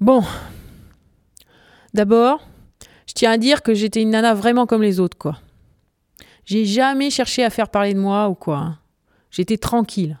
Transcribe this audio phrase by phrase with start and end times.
[0.00, 0.22] Bon.
[1.92, 2.46] D'abord,
[3.06, 5.38] je tiens à dire que j'étais une nana vraiment comme les autres, quoi.
[6.44, 8.56] J'ai jamais cherché à faire parler de moi ou quoi.
[8.58, 8.78] hein.
[9.30, 10.18] J'étais tranquille.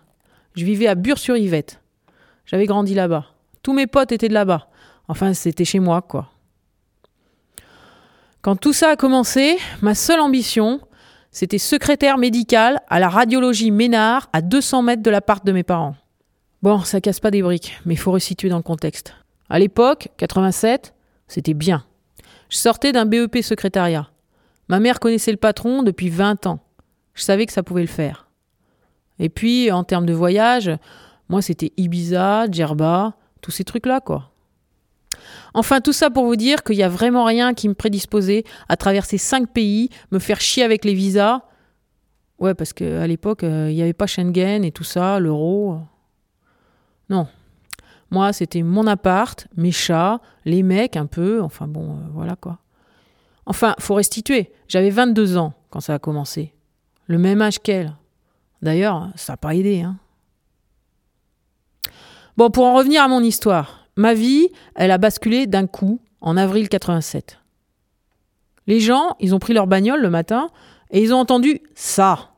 [0.54, 1.80] Je vivais à Bure-sur-Yvette.
[2.44, 3.26] J'avais grandi là-bas.
[3.62, 4.68] Tous mes potes étaient de là-bas.
[5.08, 6.30] Enfin, c'était chez moi, quoi.
[8.42, 10.80] Quand tout ça a commencé, ma seule ambition,
[11.30, 15.96] c'était secrétaire médical à la radiologie Ménard, à 200 mètres de l'appart de mes parents.
[16.62, 19.14] Bon, ça casse pas des briques, mais il faut resituer dans le contexte.
[19.50, 20.94] À l'époque, 87,
[21.26, 21.84] c'était bien.
[22.48, 24.08] Je sortais d'un BEP secrétariat.
[24.68, 26.60] Ma mère connaissait le patron depuis 20 ans.
[27.14, 28.28] Je savais que ça pouvait le faire.
[29.18, 30.70] Et puis, en termes de voyage,
[31.28, 34.30] moi, c'était Ibiza, Djerba, tous ces trucs-là, quoi.
[35.52, 38.76] Enfin, tout ça pour vous dire qu'il n'y a vraiment rien qui me prédisposait à
[38.76, 41.40] traverser cinq pays, me faire chier avec les visas.
[42.38, 45.78] Ouais, parce qu'à l'époque, euh, il n'y avait pas Schengen et tout ça, l'euro.
[47.08, 47.26] Non.
[48.10, 52.58] Moi, c'était mon appart, mes chats, les mecs un peu, enfin bon, euh, voilà quoi.
[53.46, 54.52] Enfin, faut restituer.
[54.68, 56.54] J'avais 22 ans quand ça a commencé.
[57.06, 57.94] Le même âge qu'elle.
[58.62, 59.80] D'ailleurs, ça n'a pas aidé.
[59.80, 59.96] Hein.
[62.36, 66.36] Bon, pour en revenir à mon histoire, ma vie, elle a basculé d'un coup en
[66.36, 67.38] avril 87.
[68.66, 70.48] Les gens, ils ont pris leur bagnole le matin
[70.90, 72.30] et ils ont entendu ça.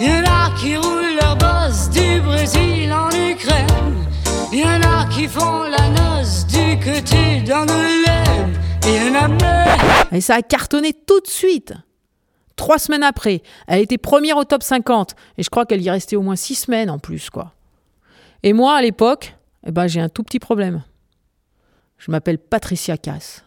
[0.00, 4.06] Y en a qui roulent leur boss du Brésil en Ukraine.
[4.50, 8.58] Y en a qui font la noce du côté d'Angoulême.
[8.86, 11.74] Y en a même Et ça a cartonné tout de suite.
[12.56, 15.14] Trois semaines après, elle était première au top 50.
[15.36, 17.52] Et je crois qu'elle y restait au moins six semaines en plus, quoi.
[18.42, 20.82] Et moi, à l'époque, eh ben, j'ai un tout petit problème.
[21.98, 23.44] Je m'appelle Patricia Cass.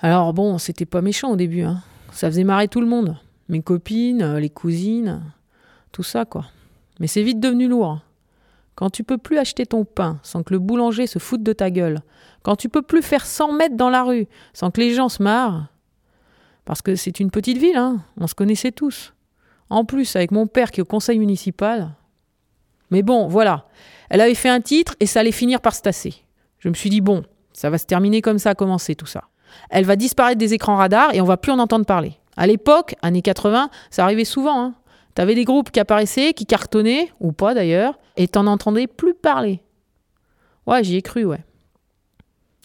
[0.00, 1.62] Alors bon, c'était pas méchant au début.
[1.62, 1.82] Hein.
[2.12, 3.16] Ça faisait marrer tout le monde.
[3.48, 5.22] Mes copines, euh, les cousines,
[5.92, 6.46] tout ça, quoi.
[6.98, 8.00] Mais c'est vite devenu lourd.
[8.74, 11.70] Quand tu peux plus acheter ton pain sans que le boulanger se foute de ta
[11.70, 12.00] gueule,
[12.42, 15.22] quand tu peux plus faire 100 mètres dans la rue sans que les gens se
[15.22, 15.66] marrent,
[16.64, 19.12] parce que c'est une petite ville, hein, on se connaissait tous.
[19.68, 21.94] En plus, avec mon père qui est au conseil municipal.
[22.90, 23.66] Mais bon, voilà.
[24.08, 26.14] Elle avait fait un titre et ça allait finir par se tasser.
[26.58, 29.29] Je me suis dit, bon, ça va se terminer comme ça a commencé tout ça.
[29.70, 32.14] Elle va disparaître des écrans radars et on va plus en entendre parler.
[32.36, 34.60] À l'époque, années 80, ça arrivait souvent.
[34.60, 34.74] Hein.
[35.14, 39.60] T'avais des groupes qui apparaissaient, qui cartonnaient, ou pas d'ailleurs, et t'en entendais plus parler.
[40.66, 41.44] Ouais, j'y ai cru, ouais.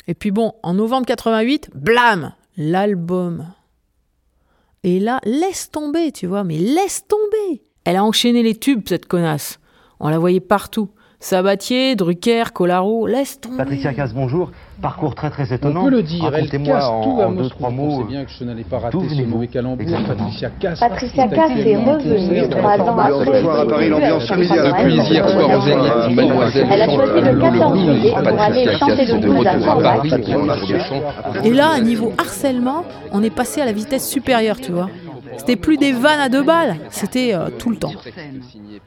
[0.07, 3.47] Et puis bon, en novembre 88, blam, l'album.
[4.83, 7.63] Et là, laisse tomber, tu vois, mais laisse tomber.
[7.85, 9.59] Elle a enchaîné les tubes, cette connasse.
[9.99, 10.89] On la voyait partout.
[11.19, 13.57] Sabatier, Drucker, Colaro, laisse tomber.
[13.57, 14.51] Patricia Cass, bonjour.
[14.81, 15.81] Parcours très très étonnant.
[15.81, 17.87] On peut le dire, elle Racontez-moi casse en, tout à en deux, trois Je mots.
[18.01, 19.81] pensais bien que je n'allais pas rater ce mauvais calembour.
[19.81, 20.15] Exactement.
[20.17, 20.79] Patricia Cass.
[20.79, 23.37] Patricia Cass est revenue trois ans de- après.
[23.37, 24.73] Ce soir à Paris, l'ambiance familiale.
[24.77, 29.05] Depuis hier soir au Zénith, Mademoiselle Elle a choisi le 14 juillet pour aller chanter
[29.05, 30.11] le blues à Paris.
[31.45, 32.83] Et là, à niveau harcèlement,
[33.13, 34.89] on est passé à la vitesse supérieure, tu vois.
[35.37, 37.93] C'était plus des vannes à deux balles, c'était euh, tout le temps.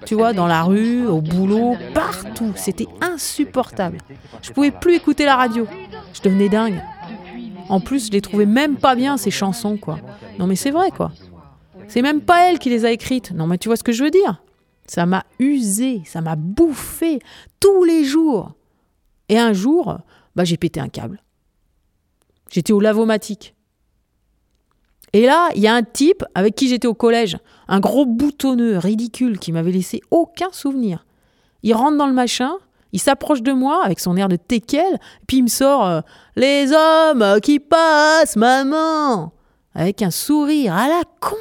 [0.07, 3.99] Tu vois, dans la rue, au boulot, partout, c'était insupportable.
[4.43, 5.67] Je pouvais plus écouter la radio.
[6.13, 6.83] Je devenais dingue.
[7.69, 9.99] En plus, je les trouvais même pas bien ces chansons, quoi.
[10.39, 11.13] Non mais c'est vrai, quoi.
[11.87, 13.33] C'est même pas elle qui les a écrites.
[13.33, 14.43] Non mais tu vois ce que je veux dire
[14.87, 17.19] Ça m'a usé, ça m'a bouffé
[17.61, 18.53] tous les jours.
[19.29, 19.99] Et un jour,
[20.35, 21.21] bah j'ai pété un câble.
[22.51, 23.55] J'étais au lavomatique.
[25.13, 28.79] Et là, il y a un type avec qui j'étais au collège, un gros boutonneux
[28.79, 31.07] ridicule qui m'avait laissé aucun souvenir.
[31.63, 32.53] Il rentre dans le machin,
[32.93, 36.01] il s'approche de moi avec son air de teckel, puis il me sort euh,
[36.37, 39.33] Les hommes qui passent, maman
[39.75, 41.37] Avec un sourire à la con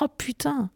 [0.00, 0.70] Oh putain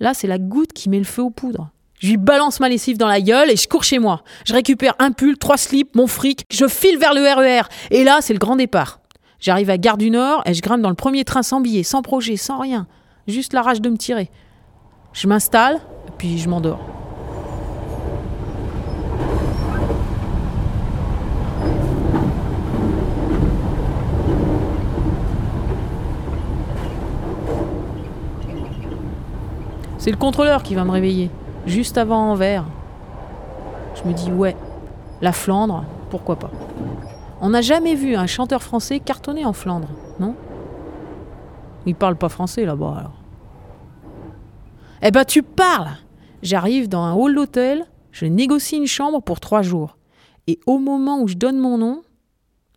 [0.00, 1.70] Là, c'est la goutte qui met le feu aux poudres.
[2.00, 4.24] Je lui balance ma lessive dans la gueule et je cours chez moi.
[4.44, 7.68] Je récupère un pull, trois slips, mon fric, je file vers le RER.
[7.92, 8.98] Et là, c'est le grand départ.
[9.42, 12.00] J'arrive à Gare du Nord et je grimpe dans le premier train sans billet, sans
[12.00, 12.86] projet, sans rien.
[13.26, 14.30] Juste la rage de me tirer.
[15.12, 15.80] Je m'installe,
[16.16, 16.78] puis je m'endors.
[29.98, 31.30] C'est le contrôleur qui va me réveiller,
[31.66, 32.64] juste avant Anvers.
[33.96, 34.54] Je me dis, ouais,
[35.20, 36.50] la Flandre, pourquoi pas.
[37.42, 39.88] On n'a jamais vu un chanteur français cartonner en Flandre,
[40.20, 40.36] non?
[41.86, 43.20] Il parle pas français là-bas alors.
[45.02, 45.98] Eh ben tu parles
[46.42, 49.96] J'arrive dans un hall d'hôtel, je négocie une chambre pour trois jours.
[50.46, 52.02] Et au moment où je donne mon nom,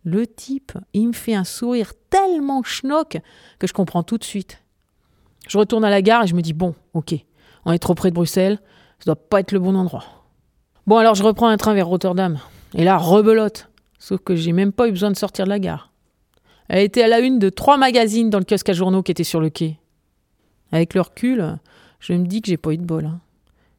[0.04, 3.18] le type, il me fait un sourire tellement schnock
[3.60, 4.62] que je comprends tout de suite.
[5.46, 7.14] Je retourne à la gare et je me dis bon, ok,
[7.64, 8.60] on est trop près de Bruxelles,
[8.98, 10.04] ça doit pas être le bon endroit.
[10.88, 12.40] Bon, alors je reprends un train vers Rotterdam.
[12.74, 13.68] Et là, rebelote.
[13.98, 15.92] Sauf que j'ai même pas eu besoin de sortir de la gare.
[16.68, 19.24] Elle était à la une de trois magazines dans le kiosque à journaux qui était
[19.24, 19.78] sur le quai.
[20.72, 21.58] Avec le recul,
[22.00, 23.06] je me dis que j'ai pas eu de bol.
[23.06, 23.20] Hein.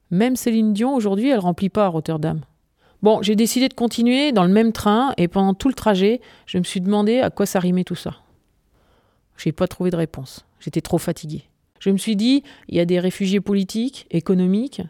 [0.10, 2.42] Même Céline Dion, aujourd'hui, elle remplit pas à Rotterdam.
[3.04, 6.58] Bon, j'ai décidé de continuer dans le même train et pendant tout le trajet, je
[6.58, 8.16] me suis demandé à quoi ça rimait tout ça.
[9.38, 10.46] J'ai pas trouvé de réponse.
[10.60, 11.44] J'étais trop fatigué.
[11.80, 14.82] Je me suis dit, il y a des réfugiés politiques, économiques.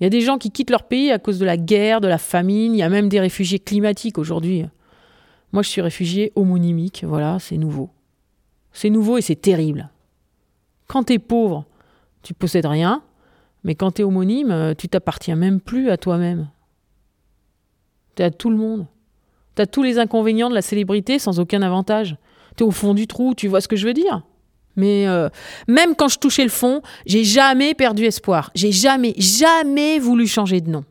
[0.00, 2.08] Il y a des gens qui quittent leur pays à cause de la guerre, de
[2.08, 2.74] la famine.
[2.74, 4.64] Il y a même des réfugiés climatiques aujourd'hui.
[5.52, 7.04] Moi, je suis réfugié homonymique.
[7.06, 7.90] Voilà, c'est nouveau.
[8.72, 9.90] C'est nouveau et c'est terrible.
[10.86, 11.64] Quand t'es pauvre,
[12.22, 13.02] tu possèdes rien.
[13.64, 16.48] Mais quand t'es homonyme, tu t'appartiens même plus à toi-même.
[18.14, 18.86] T'es à tout le monde.
[19.56, 22.16] T'as tous les inconvénients de la célébrité sans aucun avantage.
[22.54, 24.22] T'es au fond du trou, tu vois ce que je veux dire?
[24.78, 25.28] Mais euh,
[25.66, 28.50] même quand je touchais le fond, j'ai jamais perdu espoir.
[28.54, 30.84] J'ai jamais, jamais voulu changer de nom.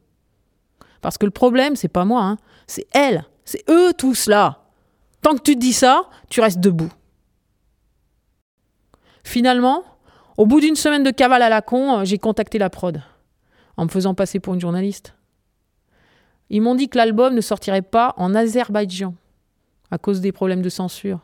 [1.02, 2.38] Parce que le problème, c'est pas moi, hein.
[2.68, 4.66] c'est elle, c'est eux tous là.
[5.22, 6.92] Tant que tu te dis ça, tu restes debout.
[9.24, 9.84] Finalement,
[10.36, 13.02] au bout d'une semaine de cavale à la con, euh, j'ai contacté la prod,
[13.78, 15.16] en me faisant passer pour une journaliste.
[16.50, 19.16] Ils m'ont dit que l'album ne sortirait pas en Azerbaïdjan,
[19.92, 21.22] à cause des problèmes de censure.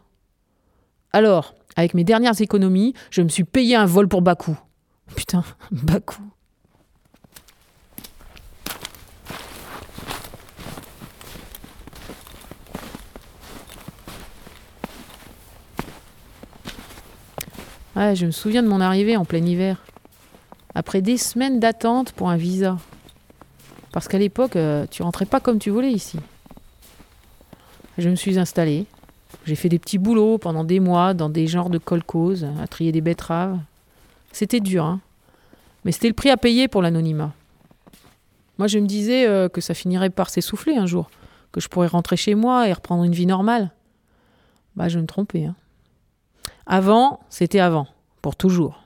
[1.16, 4.58] Alors, avec mes dernières économies, je me suis payé un vol pour Bakou.
[5.16, 6.22] Putain, Bakou.
[17.96, 19.86] Ouais, je me souviens de mon arrivée en plein hiver.
[20.74, 22.80] Après des semaines d'attente pour un visa.
[23.92, 26.18] Parce qu'à l'époque, euh, tu rentrais pas comme tu voulais ici.
[28.00, 28.88] Je me suis installée.
[29.46, 32.92] J'ai fait des petits boulots pendant des mois dans des genres de colcos, à trier
[32.92, 33.60] des betteraves.
[34.32, 35.02] C'était dur, hein.
[35.86, 37.34] Mais c'était le prix à payer pour l'anonymat.
[38.58, 41.10] Moi, je me disais euh, que ça finirait par s'essouffler un jour,
[41.52, 43.72] que je pourrais rentrer chez moi et reprendre une vie normale.
[44.76, 45.46] Bah, je me trompais.
[45.46, 45.56] Hein.
[46.66, 47.88] Avant, c'était avant,
[48.22, 48.84] pour toujours.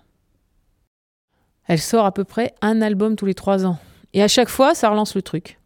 [1.68, 3.78] Elle sort à peu près un album tous les trois ans.
[4.14, 5.60] Et à chaque fois, ça relance le truc.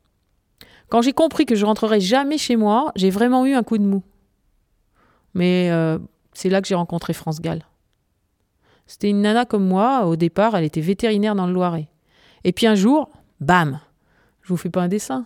[0.90, 3.84] Quand j'ai compris que je rentrerais jamais chez moi, j'ai vraiment eu un coup de
[3.84, 4.04] mou.
[5.34, 5.98] Mais euh,
[6.34, 7.66] c'est là que j'ai rencontré France Gall.
[8.88, 10.06] C'était une nana comme moi.
[10.06, 11.88] Au départ, elle était vétérinaire dans le Loiret.
[12.44, 13.80] Et puis un jour, bam
[14.42, 15.26] Je vous fais pas un dessin.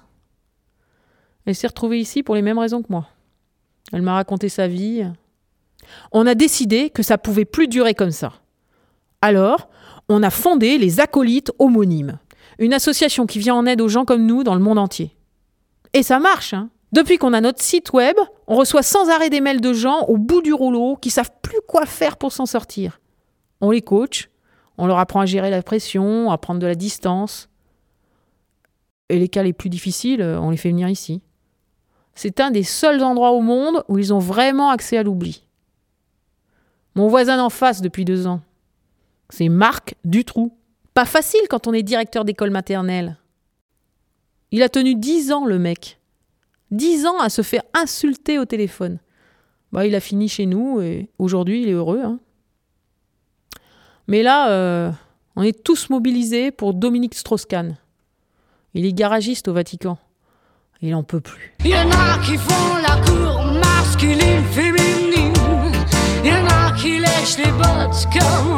[1.46, 3.08] Elle s'est retrouvée ici pour les mêmes raisons que moi.
[3.94, 5.06] Elle m'a raconté sa vie.
[6.12, 8.34] On a décidé que ça pouvait plus durer comme ça.
[9.22, 9.70] Alors,
[10.10, 12.20] on a fondé les acolytes homonymes,
[12.60, 15.16] une association qui vient en aide aux gens comme nous dans le monde entier.
[15.94, 18.16] Et ça marche, hein depuis qu'on a notre site web,
[18.48, 21.60] on reçoit sans arrêt des mails de gens au bout du rouleau qui savent plus
[21.68, 23.00] quoi faire pour s'en sortir.
[23.62, 24.30] On les coach,
[24.78, 27.50] on leur apprend à gérer la pression, à prendre de la distance.
[29.10, 31.22] Et les cas les plus difficiles, on les fait venir ici.
[32.14, 35.46] C'est un des seuls endroits au monde où ils ont vraiment accès à l'oubli.
[36.96, 38.42] Mon voisin d'en face depuis deux ans,
[39.30, 40.58] c'est Marc Dutroux.
[40.94, 43.18] Pas facile quand on est directeur d'école maternelle.
[44.52, 46.00] Il a tenu dix ans, le mec.
[46.72, 49.00] Dix ans à se faire insulter au téléphone.
[49.72, 52.02] Bah, il a fini chez nous et aujourd'hui, il est heureux.
[52.04, 52.20] Hein.
[54.08, 54.92] Mais là, euh,
[55.36, 57.78] on est tous mobilisés pour Dominique Strauss-Kahn.
[58.74, 59.98] Il est garagiste au Vatican.
[60.82, 61.54] Il en peut plus.
[61.62, 65.34] Il y en a qui font la cour masculine, féminine.
[66.24, 68.55] Il y en a qui lèchent les bottes comme